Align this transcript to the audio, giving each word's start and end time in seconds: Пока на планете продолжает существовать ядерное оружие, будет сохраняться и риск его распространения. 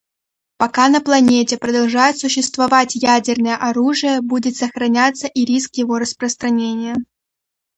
Пока 0.57 0.89
на 0.89 0.99
планете 0.99 1.59
продолжает 1.59 2.17
существовать 2.17 2.95
ядерное 2.95 3.55
оружие, 3.55 4.21
будет 4.21 4.57
сохраняться 4.57 5.27
и 5.27 5.45
риск 5.45 5.75
его 5.75 5.99
распространения. 5.99 6.95